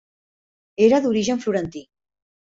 Era 0.85 0.99
d'origen 1.03 1.43
florentí. 1.43 1.83